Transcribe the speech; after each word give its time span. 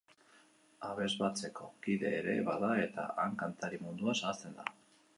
Abesbatzeko 0.87 1.69
kide 1.85 2.15
ere 2.21 2.35
bada 2.49 2.73
eta 2.89 3.09
han 3.25 3.39
kantari 3.45 3.85
munduaz 3.87 4.21
ahazten 4.21 4.63
da. 4.63 4.71